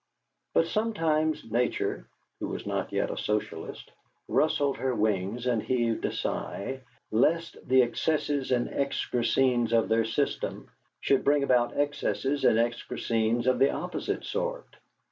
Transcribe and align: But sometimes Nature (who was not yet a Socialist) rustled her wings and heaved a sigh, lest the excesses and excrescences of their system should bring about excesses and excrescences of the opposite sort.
But 0.55 0.65
sometimes 0.65 1.45
Nature 1.51 2.07
(who 2.39 2.47
was 2.47 2.65
not 2.65 2.91
yet 2.91 3.11
a 3.11 3.17
Socialist) 3.19 3.91
rustled 4.27 4.77
her 4.77 4.95
wings 4.95 5.45
and 5.45 5.61
heaved 5.61 6.03
a 6.05 6.11
sigh, 6.11 6.79
lest 7.11 7.55
the 7.67 7.83
excesses 7.83 8.51
and 8.51 8.67
excrescences 8.69 9.71
of 9.73 9.89
their 9.89 10.05
system 10.05 10.71
should 11.01 11.23
bring 11.23 11.43
about 11.43 11.77
excesses 11.77 12.45
and 12.45 12.57
excrescences 12.57 13.45
of 13.45 13.59
the 13.59 13.69
opposite 13.69 14.23
sort. 14.25 14.75